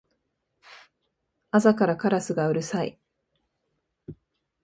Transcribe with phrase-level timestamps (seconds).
[1.51, 2.97] 朝からカラスがうるさい